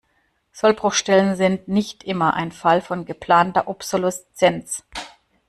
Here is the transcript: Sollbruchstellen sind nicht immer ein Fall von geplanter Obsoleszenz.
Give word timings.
Sollbruchstellen 0.51 1.35
sind 1.35 1.67
nicht 1.67 2.03
immer 2.03 2.33
ein 2.33 2.51
Fall 2.51 2.81
von 2.81 3.05
geplanter 3.05 3.67
Obsoleszenz. 3.67 4.83